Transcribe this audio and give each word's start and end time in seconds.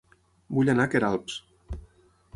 Vull 0.57 0.71
anar 0.73 0.87
a 0.89 0.91
Queralbs 0.95 1.37